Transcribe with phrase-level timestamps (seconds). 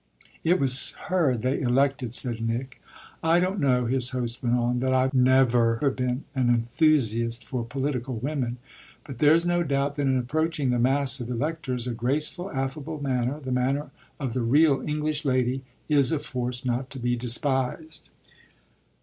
[0.43, 2.81] "It was her they elected," said Nick.
[3.21, 8.15] "I don't know," his host went on, "that I've ever been an enthusiast for political
[8.15, 8.57] women,
[9.03, 13.39] but there's no doubt that in approaching the mass of electors a graceful, affable manner,
[13.39, 18.09] the manner of the real English lady, is a force not to be despised."